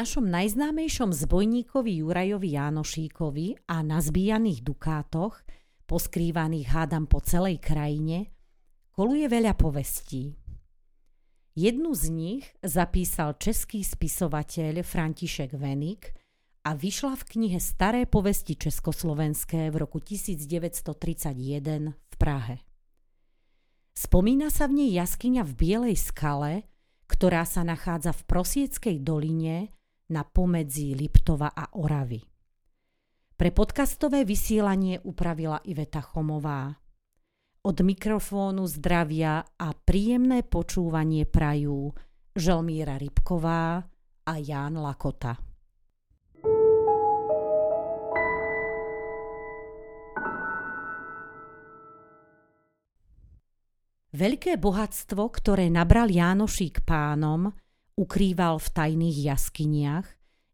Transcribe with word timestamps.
Našom 0.00 0.32
najznámejšom 0.32 1.12
zbojníkovi 1.12 2.00
Jurajovi 2.00 2.56
Jánošíkovi 2.56 3.68
a 3.68 3.84
nazbíjaných 3.84 4.64
dukátoch, 4.64 5.44
poskrývaných 5.84 6.72
hádam 6.72 7.04
po 7.04 7.20
celej 7.20 7.60
krajine, 7.60 8.32
koluje 8.96 9.28
veľa 9.28 9.52
povestí. 9.60 10.40
Jednu 11.52 11.92
z 11.92 12.04
nich 12.16 12.48
zapísal 12.64 13.36
český 13.36 13.84
spisovateľ 13.84 14.80
František 14.80 15.52
Venik 15.60 16.16
a 16.64 16.72
vyšla 16.72 17.20
v 17.20 17.36
knihe 17.36 17.60
Staré 17.60 18.08
povesti 18.08 18.56
československé 18.56 19.68
v 19.68 19.84
roku 19.84 20.00
1931 20.00 21.92
v 21.92 22.14
Prahe. 22.16 22.64
Spomína 23.92 24.48
sa 24.48 24.64
v 24.64 24.80
nej 24.80 24.96
jaskyňa 24.96 25.44
v 25.44 25.52
Bielej 25.60 26.00
skale, 26.00 26.64
ktorá 27.04 27.44
sa 27.44 27.68
nachádza 27.68 28.16
v 28.16 28.22
Prosieckej 28.24 28.96
doline 29.04 29.68
na 30.10 30.26
pomedzi 30.26 30.92
Liptova 30.98 31.54
a 31.54 31.78
Oravy. 31.78 32.18
Pre 33.40 33.50
podcastové 33.56 34.28
vysielanie 34.28 35.00
upravila 35.00 35.64
Iveta 35.64 36.04
Chomová. 36.04 36.76
Od 37.64 37.76
mikrofónu 37.80 38.68
zdravia 38.68 39.40
a 39.56 39.68
príjemné 39.72 40.44
počúvanie 40.44 41.24
prajú 41.24 41.94
Želmíra 42.36 43.00
Rybková 43.00 43.80
a 44.28 44.32
Ján 44.36 44.76
Lakota. 44.76 45.40
Veľké 54.10 54.58
bohatstvo, 54.58 55.22
ktoré 55.30 55.70
nabral 55.70 56.10
Jánošík 56.10 56.82
pánom, 56.82 57.54
ukrýval 57.96 58.58
v 58.58 58.68
tajných 58.70 59.18
jaskyniach, 59.30 60.06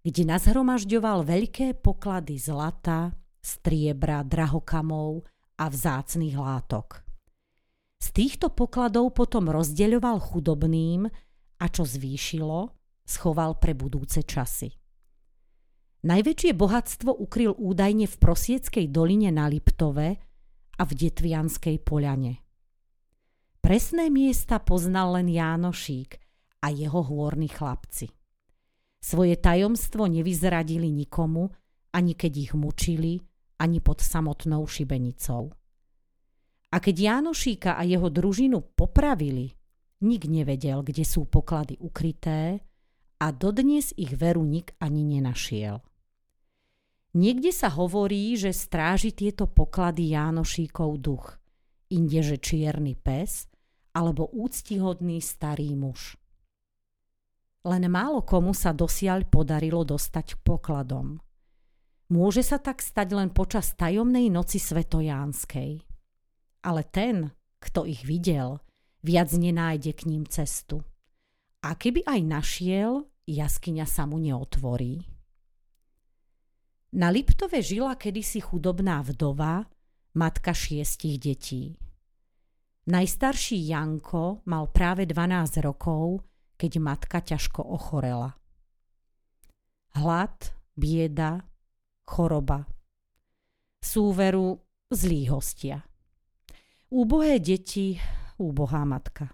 kde 0.06 0.23
nazhromažďoval 0.23 1.27
veľké 1.27 1.83
poklady 1.83 2.39
zlata, 2.39 3.17
striebra, 3.43 4.23
drahokamov 4.23 5.27
a 5.59 5.67
vzácných 5.67 6.37
látok. 6.39 7.03
Z 7.98 8.12
týchto 8.12 8.53
pokladov 8.53 9.17
potom 9.17 9.51
rozdeľoval 9.51 10.20
chudobným 10.20 11.09
a 11.56 11.65
čo 11.73 11.83
zvýšilo, 11.83 12.70
schoval 13.03 13.56
pre 13.56 13.73
budúce 13.73 14.23
časy. 14.23 14.71
Najväčšie 16.06 16.53
bohatstvo 16.55 17.11
ukryl 17.19 17.56
údajne 17.56 18.06
v 18.06 18.17
Prosieckej 18.21 18.87
doline 18.95 19.34
na 19.34 19.50
Liptove 19.50 20.09
a 20.77 20.83
v 20.87 20.93
Detvianskej 20.93 21.83
poľane. 21.83 22.47
Presné 23.59 24.06
miesta 24.12 24.62
poznal 24.62 25.19
len 25.19 25.27
Jánošík 25.27 26.25
a 26.67 26.75
jeho 26.75 26.98
hôrni 26.98 27.47
chlapci. 27.47 28.11
Svoje 28.98 29.39
tajomstvo 29.39 30.11
nevyzradili 30.11 30.91
nikomu, 30.91 31.47
ani 31.95 32.19
keď 32.19 32.33
ich 32.34 32.53
mučili, 32.59 33.22
ani 33.62 33.78
pod 33.78 34.03
samotnou 34.03 34.67
šibenicou. 34.67 35.55
A 36.75 36.77
keď 36.83 36.97
Jánošíka 37.14 37.78
a 37.78 37.87
jeho 37.87 38.11
družinu 38.11 38.75
popravili, 38.75 39.55
nik 40.03 40.27
nevedel, 40.27 40.83
kde 40.83 41.06
sú 41.06 41.31
poklady 41.31 41.78
ukryté 41.78 42.59
a 43.22 43.31
dodnes 43.31 43.94
ich 43.94 44.11
veru 44.19 44.42
nik 44.42 44.75
ani 44.83 45.06
nenašiel. 45.06 45.78
Niekde 47.17 47.48
sa 47.55 47.72
hovorí, 47.72 48.37
že 48.37 48.53
stráži 48.53 49.14
tieto 49.14 49.48
poklady 49.48 50.12
Jánošíkov 50.12 50.91
duch, 51.00 51.39
inde 51.89 52.21
že 52.21 52.37
čierny 52.37 52.93
pes 52.93 53.48
alebo 53.97 54.28
úctihodný 54.28 55.25
starý 55.25 55.72
muž. 55.72 56.21
Len 57.66 57.91
málo 57.91 58.22
komu 58.22 58.54
sa 58.54 58.71
dosiaľ 58.71 59.27
podarilo 59.27 59.82
dostať 59.82 60.38
k 60.38 60.43
pokladom. 60.47 61.19
Môže 62.15 62.47
sa 62.47 62.62
tak 62.62 62.78
stať 62.78 63.19
len 63.19 63.34
počas 63.34 63.75
tajomnej 63.75 64.31
noci 64.31 64.62
svetojánskej. 64.62 65.82
Ale 66.62 66.82
ten, 66.87 67.34
kto 67.59 67.82
ich 67.82 68.06
videl, 68.06 68.62
viac 69.03 69.34
nenájde 69.34 69.99
k 69.99 70.06
ním 70.06 70.22
cestu. 70.31 70.87
A 71.66 71.75
keby 71.75 72.06
aj 72.06 72.21
našiel, 72.22 73.10
jaskyňa 73.27 73.87
sa 73.91 74.06
mu 74.06 74.22
neotvorí. 74.22 75.03
Na 76.94 77.10
Liptove 77.10 77.59
žila 77.66 77.98
kedysi 77.98 78.38
chudobná 78.38 79.03
vdova, 79.03 79.66
matka 80.15 80.54
šiestich 80.54 81.19
detí. 81.19 81.75
Najstarší 82.87 83.59
Janko 83.66 84.47
mal 84.47 84.71
práve 84.71 85.10
12 85.10 85.66
rokov, 85.66 86.22
keď 86.56 86.72
matka 86.81 87.21
ťažko 87.21 87.61
ochorela. 87.62 88.33
Hlad, 89.97 90.53
bieda, 90.77 91.41
choroba. 92.05 92.65
Súveru 93.81 94.61
zlí 94.93 95.28
hostia. 95.28 95.81
Úbohé 96.93 97.41
deti, 97.41 97.97
úbohá 98.41 98.84
matka. 98.84 99.33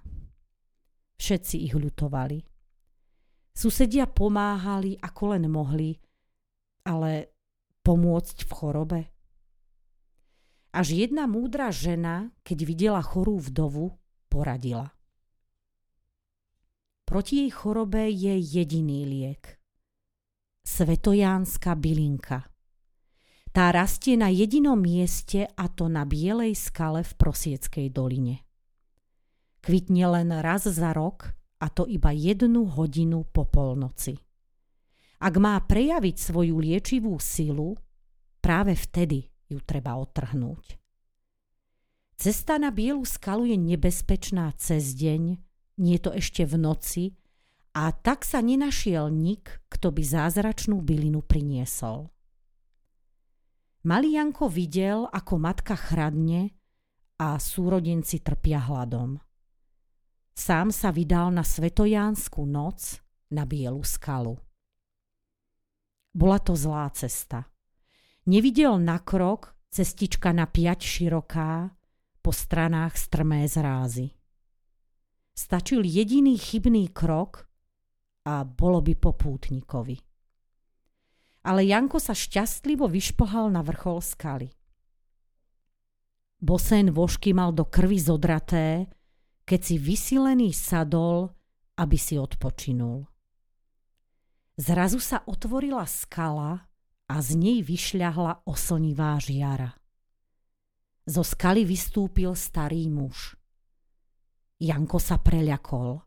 Všetci 1.19 1.67
ich 1.67 1.75
ľutovali. 1.75 2.43
Susedia 3.53 4.09
pomáhali, 4.09 4.97
ako 4.99 5.23
len 5.37 5.45
mohli, 5.47 5.95
ale 6.89 7.37
pomôcť 7.85 8.39
v 8.49 8.51
chorobe? 8.51 9.01
Až 10.73 10.97
jedna 10.97 11.29
múdra 11.29 11.69
žena, 11.69 12.33
keď 12.41 12.59
videla 12.65 13.03
chorú 13.05 13.37
vdovu, 13.37 13.93
poradila. 14.33 14.89
Proti 17.13 17.45
jej 17.45 17.53
chorobe 17.53 18.09
je 18.09 18.41
jediný 18.41 19.05
liek. 19.05 19.61
Svetojánska 20.65 21.77
bylinka. 21.77 22.49
Tá 23.53 23.69
rastie 23.69 24.17
na 24.17 24.33
jedinom 24.33 24.81
mieste 24.81 25.45
a 25.45 25.69
to 25.69 25.93
na 25.93 26.09
bielej 26.09 26.57
skale 26.57 27.05
v 27.05 27.13
Prosieckej 27.13 27.93
doline. 27.93 28.49
Kvitne 29.61 30.09
len 30.09 30.33
raz 30.41 30.65
za 30.65 30.97
rok 30.97 31.37
a 31.61 31.69
to 31.69 31.85
iba 31.85 32.17
jednu 32.17 32.65
hodinu 32.65 33.29
po 33.29 33.45
polnoci. 33.45 34.17
Ak 35.21 35.37
má 35.37 35.61
prejaviť 35.61 36.17
svoju 36.17 36.65
liečivú 36.65 37.21
silu, 37.21 37.77
práve 38.41 38.73
vtedy 38.73 39.29
ju 39.53 39.61
treba 39.61 40.01
otrhnúť. 40.01 40.81
Cesta 42.17 42.57
na 42.57 42.73
bielu 42.73 43.05
skalu 43.05 43.53
je 43.53 43.61
nebezpečná 43.61 44.49
cez 44.57 44.97
deň, 44.97 45.52
nie 45.79 45.97
to 45.97 46.13
ešte 46.13 46.45
v 46.45 46.55
noci, 46.61 47.05
a 47.73 47.89
tak 47.89 48.29
sa 48.29 48.45
nenašiel 48.45 49.09
nik, 49.09 49.65
kto 49.73 49.97
by 49.97 50.03
zázračnú 50.05 50.85
bylinu 50.85 51.25
priniesol. 51.25 52.13
Malý 53.89 54.21
Janko 54.21 54.47
videl, 54.53 55.09
ako 55.09 55.41
matka 55.41 55.75
chradne 55.75 56.53
a 57.19 57.41
súrodenci 57.41 58.21
trpia 58.21 58.61
hladom. 58.63 59.19
Sám 60.37 60.71
sa 60.71 60.93
vydal 60.93 61.33
na 61.33 61.43
svetojánsku 61.43 62.45
noc 62.45 63.01
na 63.33 63.49
bielu 63.49 63.81
skalu. 63.83 64.37
Bola 66.13 66.39
to 66.39 66.53
zlá 66.53 66.93
cesta. 66.93 67.49
Nevidel 68.29 68.77
na 68.79 69.01
krok, 69.01 69.57
cestička 69.73 70.31
na 70.31 70.45
piať 70.45 70.85
široká, 70.85 71.73
po 72.23 72.31
stranách 72.31 72.95
strmé 72.95 73.49
zrázy. 73.49 74.15
Stačil 75.33 75.85
jediný 75.85 76.37
chybný 76.37 76.93
krok 76.93 77.49
a 78.29 78.45
bolo 78.45 78.85
by 78.85 78.95
popútnikovi. 78.95 79.97
Ale 81.43 81.67
Janko 81.67 81.99
sa 81.99 82.15
šťastlivo 82.15 82.87
vyšpohal 82.87 83.51
na 83.51 83.67
vrchol 83.67 83.99
skaly. 83.99 84.51
Bosen 86.43 86.91
vožky 86.95 87.35
mal 87.35 87.51
do 87.55 87.67
krvi 87.67 87.99
zodraté, 87.99 88.87
keď 89.43 89.61
si 89.63 89.77
vysilený 89.79 90.55
sadol, 90.55 91.31
aby 91.79 91.99
si 91.99 92.15
odpočinul. 92.19 93.07
Zrazu 94.59 95.01
sa 95.03 95.25
otvorila 95.27 95.87
skala 95.89 96.69
a 97.09 97.15
z 97.19 97.31
nej 97.35 97.59
vyšľahla 97.65 98.47
oslnivá 98.47 99.19
žiara. 99.19 99.75
Zo 101.09 101.27
skaly 101.27 101.67
vystúpil 101.67 102.37
starý 102.39 102.87
muž. 102.87 103.35
Janko 104.63 105.03
sa 105.03 105.19
preľakol. 105.19 105.99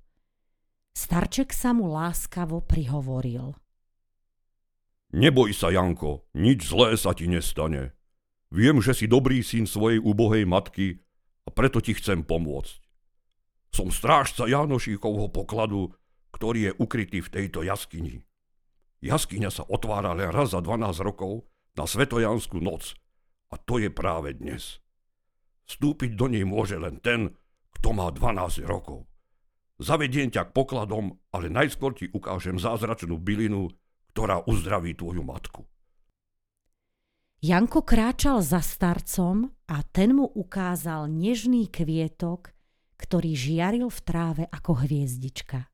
Starček 0.96 1.52
sa 1.52 1.75
mu 1.75 1.92
láskavo 1.92 2.63
prihovoril. 2.63 3.52
Neboj 5.12 5.52
sa, 5.52 5.75
Janko, 5.75 6.31
nič 6.40 6.72
zlé 6.72 6.96
sa 6.96 7.12
ti 7.12 7.28
nestane. 7.28 7.92
Viem, 8.56 8.80
že 8.80 8.96
si 8.96 9.12
dobrý 9.12 9.44
syn 9.44 9.68
svojej 9.68 10.00
úbohej 10.00 10.48
matky 10.48 11.04
a 11.44 11.52
preto 11.52 11.84
ti 11.84 12.00
chcem 12.00 12.24
pomôcť. 12.24 12.80
Som 13.75 13.92
strážca 13.92 14.48
Janošíkovho 14.48 15.36
pokladu, 15.36 15.92
ktorý 16.31 16.72
je 16.72 16.78
ukrytý 16.80 17.19
v 17.19 17.31
tejto 17.36 17.60
jaskyni. 17.60 18.24
Jaskyňa 19.04 19.51
sa 19.51 19.68
otvára 19.68 20.16
len 20.16 20.31
raz 20.31 20.56
za 20.56 20.63
12 20.63 21.04
rokov 21.04 21.44
na 21.75 21.84
Svetojanskú 21.84 22.63
noc 22.63 22.96
a 23.51 23.60
to 23.60 23.84
je 23.84 23.92
práve 23.92 24.31
dnes. 24.40 24.80
Vstúpiť 25.68 26.16
do 26.16 26.31
nej 26.31 26.48
môže 26.48 26.80
len 26.80 27.04
ten, 27.04 27.36
kto 27.86 27.94
má 27.94 28.10
12 28.10 28.66
rokov. 28.66 29.06
Zavediem 29.78 30.34
ťa 30.34 30.50
k 30.50 30.56
pokladom, 30.58 31.22
ale 31.30 31.54
najskôr 31.54 31.94
ti 31.94 32.10
ukážem 32.10 32.58
zázračnú 32.58 33.22
bylinu, 33.22 33.70
ktorá 34.10 34.42
uzdraví 34.50 34.98
tvoju 34.98 35.22
matku. 35.22 35.70
Janko 37.46 37.86
kráčal 37.86 38.42
za 38.42 38.66
starcom 38.66 39.54
a 39.70 39.86
ten 39.86 40.18
mu 40.18 40.26
ukázal 40.26 41.14
nežný 41.14 41.70
kvietok, 41.70 42.58
ktorý 42.98 43.38
žiaril 43.38 43.94
v 43.94 44.00
tráve 44.02 44.44
ako 44.50 44.82
hviezdička. 44.82 45.70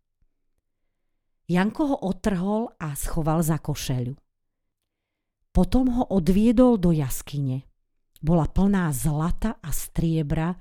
Janko 1.48 1.96
ho 1.96 1.98
otrhol 2.12 2.76
a 2.76 2.92
schoval 2.92 3.40
za 3.40 3.56
košeľu. 3.56 4.20
Potom 5.56 5.96
ho 5.96 6.12
odviedol 6.12 6.76
do 6.76 6.92
jaskyne. 6.92 7.72
Bola 8.20 8.52
plná 8.52 8.92
zlata 8.92 9.64
a 9.64 9.72
striebra, 9.72 10.60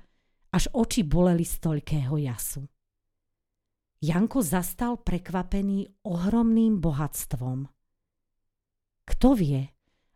až 0.51 0.67
oči 0.75 1.07
boleli 1.07 1.47
z 1.47 1.55
toľkého 1.63 2.15
jasu. 2.19 2.67
Janko 4.01 4.41
zastal 4.41 4.99
prekvapený 4.99 6.03
ohromným 6.03 6.81
bohatstvom. 6.81 7.69
Kto 9.05 9.27
vie, 9.37 9.61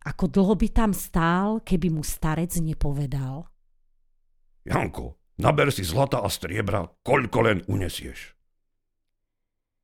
ako 0.05 0.25
dlho 0.25 0.53
by 0.57 0.67
tam 0.73 0.91
stál, 0.91 1.61
keby 1.61 1.93
mu 1.93 2.01
starec 2.01 2.49
nepovedal. 2.61 3.45
Janko, 4.65 5.21
naber 5.37 5.69
si 5.69 5.85
zlata 5.85 6.25
a 6.25 6.29
striebra, 6.33 6.89
koľko 7.05 7.37
len 7.45 7.61
unesieš. 7.69 8.33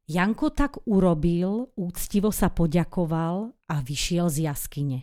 Janko 0.10 0.50
tak 0.50 0.82
urobil, 0.90 1.70
úctivo 1.78 2.34
sa 2.34 2.50
poďakoval 2.50 3.54
a 3.70 3.76
vyšiel 3.80 4.28
z 4.28 4.50
jaskyne. 4.50 5.00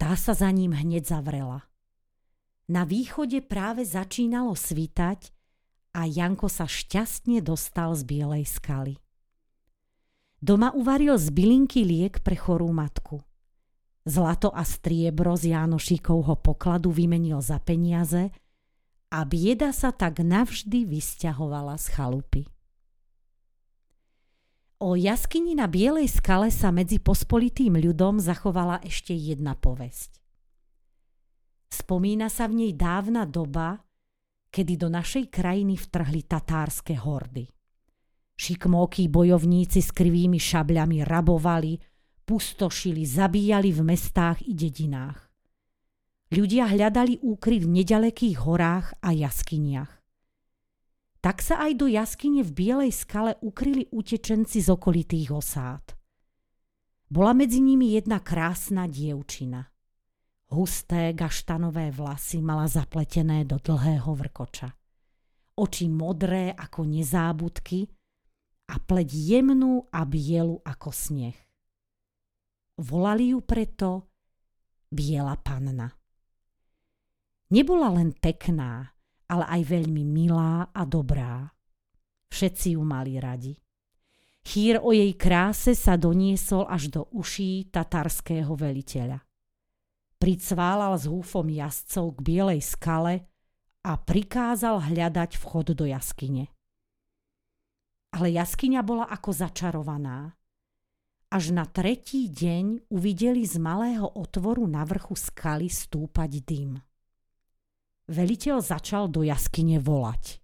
Tá 0.00 0.16
sa 0.16 0.32
za 0.32 0.48
ním 0.50 0.72
hneď 0.72 1.04
zavrela. 1.04 1.68
Na 2.64 2.88
východe 2.88 3.44
práve 3.44 3.84
začínalo 3.84 4.56
svítať 4.56 5.28
a 5.92 6.08
Janko 6.08 6.48
sa 6.48 6.64
šťastne 6.64 7.44
dostal 7.44 7.92
z 7.92 8.02
bielej 8.08 8.48
skaly. 8.48 8.96
Doma 10.40 10.72
uvaril 10.72 11.16
z 11.20 11.28
bylinky 11.28 11.84
liek 11.84 12.24
pre 12.24 12.36
chorú 12.36 12.72
matku. 12.72 13.20
Zlato 14.04 14.52
a 14.52 14.64
striebro 14.64 15.36
z 15.36 15.56
Jánošíkovho 15.56 16.40
pokladu 16.40 16.92
vymenil 16.92 17.40
za 17.40 17.56
peniaze 17.60 18.32
a 19.08 19.24
bieda 19.24 19.72
sa 19.72 19.92
tak 19.92 20.20
navždy 20.20 20.84
vysťahovala 20.88 21.76
z 21.80 21.86
chalupy. 21.92 22.42
O 24.84 24.96
jaskyni 24.96 25.56
na 25.56 25.64
Bielej 25.64 26.12
skale 26.12 26.52
sa 26.52 26.68
medzi 26.68 27.00
pospolitým 27.00 27.80
ľudom 27.80 28.20
zachovala 28.20 28.84
ešte 28.84 29.16
jedna 29.16 29.56
povesť. 29.56 30.23
Spomína 31.74 32.30
sa 32.30 32.46
v 32.46 32.54
nej 32.62 32.72
dávna 32.78 33.26
doba, 33.26 33.82
kedy 34.54 34.78
do 34.78 34.86
našej 34.86 35.26
krajiny 35.26 35.74
vtrhli 35.74 36.22
tatárske 36.22 36.94
hordy. 36.94 37.50
Šikmókí 38.38 39.10
bojovníci 39.10 39.82
s 39.82 39.90
krivými 39.90 40.38
šabľami 40.38 41.02
rabovali, 41.02 41.74
pustošili, 42.22 43.02
zabíjali 43.02 43.74
v 43.74 43.80
mestách 43.82 44.46
i 44.46 44.54
dedinách. 44.54 45.18
Ľudia 46.30 46.70
hľadali 46.70 47.18
úkryt 47.26 47.66
v 47.66 47.82
nedalekých 47.82 48.38
horách 48.46 48.94
a 49.02 49.10
jaskyniach. 49.10 49.90
Tak 51.18 51.42
sa 51.42 51.66
aj 51.66 51.72
do 51.74 51.90
jaskyne 51.90 52.46
v 52.46 52.50
Bielej 52.54 52.92
skale 52.94 53.34
ukryli 53.42 53.90
utečenci 53.90 54.62
z 54.62 54.68
okolitých 54.70 55.34
osád. 55.34 55.98
Bola 57.10 57.34
medzi 57.34 57.58
nimi 57.58 57.98
jedna 57.98 58.22
krásna 58.22 58.86
dievčina– 58.86 59.66
Husté 60.54 61.10
gaštanové 61.18 61.90
vlasy 61.90 62.38
mala 62.38 62.70
zapletené 62.70 63.42
do 63.42 63.58
dlhého 63.58 64.14
vrkoča. 64.14 64.70
Oči 65.58 65.90
modré 65.90 66.54
ako 66.54 66.86
nezábudky 66.86 67.82
a 68.70 68.78
pleť 68.78 69.10
jemnú 69.10 69.90
a 69.90 70.06
bielu 70.06 70.62
ako 70.62 70.94
sneh. 70.94 71.34
Volali 72.78 73.34
ju 73.34 73.42
preto 73.42 74.14
Biela 74.94 75.34
panna. 75.42 75.90
Nebola 77.50 77.90
len 77.98 78.14
pekná, 78.14 78.94
ale 79.26 79.44
aj 79.58 79.62
veľmi 79.66 80.06
milá 80.06 80.70
a 80.70 80.82
dobrá. 80.86 81.50
Všetci 82.30 82.78
ju 82.78 82.82
mali 82.86 83.18
radi. 83.18 83.58
Chýr 84.46 84.78
o 84.78 84.94
jej 84.94 85.18
kráse 85.18 85.74
sa 85.74 85.98
doniesol 85.98 86.70
až 86.70 86.94
do 86.94 87.10
uší 87.10 87.74
tatarského 87.74 88.54
veliteľa 88.54 89.18
pricválal 90.24 90.96
s 90.96 91.04
húfom 91.04 91.44
jazdcov 91.44 92.16
k 92.16 92.18
bielej 92.24 92.64
skale 92.64 93.28
a 93.84 94.00
prikázal 94.00 94.88
hľadať 94.88 95.36
vchod 95.36 95.76
do 95.76 95.84
jaskyne. 95.84 96.48
Ale 98.16 98.32
jaskyňa 98.32 98.80
bola 98.80 99.04
ako 99.04 99.36
začarovaná. 99.36 100.32
Až 101.28 101.52
na 101.52 101.68
tretí 101.68 102.32
deň 102.32 102.88
uvideli 102.88 103.44
z 103.44 103.60
malého 103.60 104.08
otvoru 104.16 104.64
na 104.64 104.88
vrchu 104.88 105.12
skaly 105.12 105.68
stúpať 105.68 106.40
dym. 106.40 106.80
Veliteľ 108.08 108.64
začal 108.64 109.12
do 109.12 109.28
jaskyne 109.28 109.76
volať. 109.76 110.40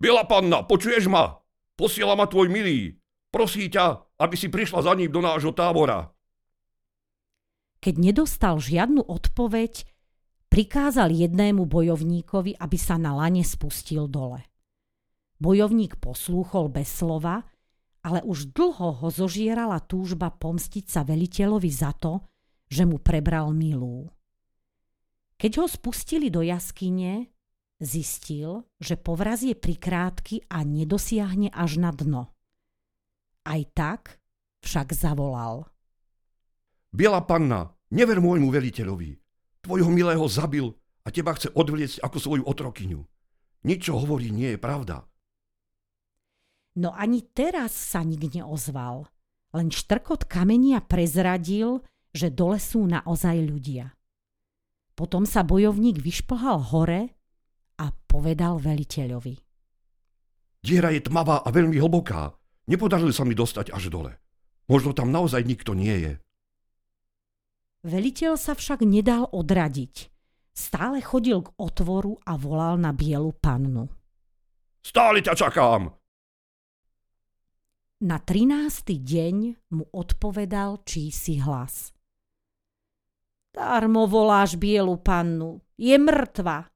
Biela 0.00 0.24
panna, 0.24 0.64
počuješ 0.64 1.12
ma? 1.12 1.44
Posiela 1.76 2.16
ma 2.16 2.24
tvoj 2.24 2.48
milý. 2.48 2.96
Prosí 3.28 3.68
ťa, 3.68 4.16
aby 4.16 4.32
si 4.32 4.48
prišla 4.48 4.80
za 4.80 4.96
ním 4.96 5.12
do 5.12 5.20
nášho 5.20 5.52
tábora. 5.52 6.08
Keď 7.82 7.94
nedostal 7.98 8.62
žiadnu 8.62 9.02
odpoveď, 9.02 9.82
prikázal 10.46 11.10
jednému 11.10 11.66
bojovníkovi, 11.66 12.54
aby 12.54 12.78
sa 12.78 12.94
na 12.94 13.18
lane 13.18 13.42
spustil 13.42 14.06
dole. 14.06 14.46
Bojovník 15.42 15.98
poslúchol 15.98 16.70
bez 16.70 16.86
slova, 16.86 17.42
ale 18.06 18.22
už 18.22 18.54
dlho 18.54 19.02
ho 19.02 19.08
zožierala 19.10 19.82
túžba 19.82 20.30
pomstiť 20.30 20.84
sa 20.86 21.02
veliteľovi 21.02 21.70
za 21.74 21.90
to, 21.98 22.22
že 22.70 22.86
mu 22.86 23.02
prebral 23.02 23.50
milú. 23.50 24.06
Keď 25.34 25.52
ho 25.58 25.66
spustili 25.66 26.30
do 26.30 26.46
jaskyne, 26.46 27.26
zistil, 27.82 28.62
že 28.78 28.94
povraz 28.94 29.42
je 29.42 29.58
prikrátky 29.58 30.46
a 30.46 30.62
nedosiahne 30.62 31.50
až 31.50 31.82
na 31.82 31.90
dno. 31.90 32.30
Aj 33.42 33.58
tak 33.74 34.22
však 34.62 34.94
zavolal. 34.94 35.71
Biela 36.92 37.24
panna, 37.24 37.72
never 37.88 38.20
môjmu 38.20 38.52
veliteľovi. 38.52 39.16
Tvojho 39.64 39.88
milého 39.88 40.28
zabil 40.28 40.68
a 41.02 41.08
teba 41.08 41.32
chce 41.32 41.48
odvliecť 41.56 42.04
ako 42.04 42.16
svoju 42.20 42.42
otrokyňu. 42.44 43.00
Nič, 43.64 43.88
čo 43.88 43.96
hovorí, 43.96 44.28
nie 44.28 44.52
je 44.52 44.60
pravda. 44.60 45.08
No 46.76 46.92
ani 46.92 47.24
teraz 47.32 47.72
sa 47.72 48.04
nik 48.04 48.28
neozval. 48.28 49.08
Len 49.56 49.68
štrkot 49.72 50.28
kamenia 50.28 50.84
prezradil, 50.84 51.80
že 52.12 52.28
dole 52.28 52.60
sú 52.60 52.84
naozaj 52.84 53.40
ľudia. 53.40 53.92
Potom 54.92 55.24
sa 55.24 55.44
bojovník 55.44 55.96
vyšplhal 55.96 56.76
hore 56.76 57.16
a 57.80 57.88
povedal 58.04 58.60
veliteľovi. 58.60 59.40
Diera 60.60 60.92
je 60.92 61.00
tmavá 61.08 61.40
a 61.40 61.48
veľmi 61.48 61.80
hlboká. 61.80 62.36
Nepodarilo 62.68 63.16
sa 63.16 63.24
mi 63.24 63.32
dostať 63.32 63.72
až 63.72 63.88
dole. 63.88 64.12
Možno 64.68 64.92
tam 64.92 65.08
naozaj 65.08 65.42
nikto 65.42 65.72
nie 65.72 65.96
je. 65.96 66.12
Veliteľ 67.82 68.38
sa 68.38 68.54
však 68.54 68.86
nedal 68.86 69.26
odradiť. 69.34 70.06
Stále 70.54 71.02
chodil 71.02 71.42
k 71.42 71.50
otvoru 71.58 72.14
a 72.22 72.38
volal 72.38 72.78
na 72.78 72.94
bielu 72.94 73.34
pannu. 73.34 73.90
Stále 74.82 75.18
ťa 75.18 75.34
čakám! 75.34 75.90
Na 78.02 78.18
trinácty 78.18 78.98
deň 78.98 79.36
mu 79.74 79.86
odpovedal 79.94 80.82
čísi 80.82 81.38
hlas. 81.38 81.94
Darmo 83.54 84.10
voláš 84.10 84.58
bielu 84.58 84.98
pannu, 84.98 85.62
je 85.78 85.94
mŕtva. 85.98 86.66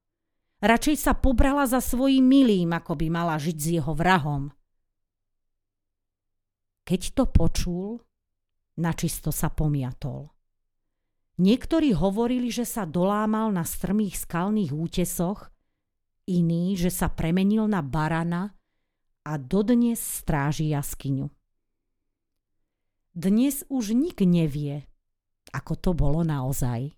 Radšej 0.62 0.96
sa 0.98 1.12
pobrala 1.18 1.66
za 1.66 1.82
svojim 1.82 2.22
milým, 2.22 2.70
ako 2.74 2.94
by 2.98 3.06
mala 3.10 3.38
žiť 3.38 3.56
s 3.58 3.66
jeho 3.78 3.92
vrahom. 3.94 4.54
Keď 6.86 7.00
to 7.14 7.24
počul, 7.26 7.98
načisto 8.78 9.34
sa 9.34 9.50
pomiatol. 9.50 10.35
Niektorí 11.36 11.92
hovorili, 11.92 12.48
že 12.48 12.64
sa 12.64 12.88
dolámal 12.88 13.52
na 13.52 13.60
strmých 13.60 14.16
skalných 14.16 14.72
útesoch, 14.72 15.52
iní, 16.24 16.80
že 16.80 16.88
sa 16.88 17.12
premenil 17.12 17.68
na 17.68 17.84
barana 17.84 18.56
a 19.20 19.36
dodnes 19.36 20.00
stráži 20.00 20.72
jaskyňu. 20.72 21.28
Dnes 23.16 23.68
už 23.68 23.92
nik 23.92 24.20
nevie, 24.24 24.88
ako 25.52 25.72
to 25.76 25.90
bolo 25.92 26.24
naozaj. 26.24 26.92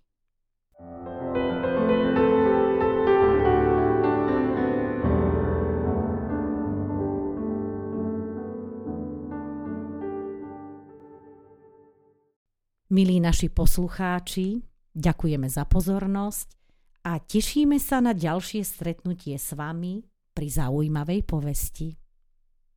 Milí 12.89 13.21
naši 13.21 13.53
poslucháči, 13.53 14.65
ďakujeme 14.97 15.45
za 15.45 15.61
pozornosť 15.69 16.57
a 17.05 17.21
tešíme 17.21 17.77
sa 17.77 18.01
na 18.01 18.17
ďalšie 18.17 18.65
stretnutie 18.65 19.37
s 19.37 19.53
vami 19.53 20.01
pri 20.33 20.47
zaujímavej 20.49 21.21
povesti. 21.21 21.93